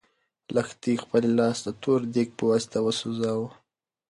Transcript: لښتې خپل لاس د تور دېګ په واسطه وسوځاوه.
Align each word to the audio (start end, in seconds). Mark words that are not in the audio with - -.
لښتې 0.55 0.93
خپل 1.03 1.23
لاس 1.39 1.57
د 1.65 1.67
تور 1.81 1.99
دېګ 2.13 2.29
په 2.37 2.43
واسطه 2.51 2.77
وسوځاوه. 2.85 3.49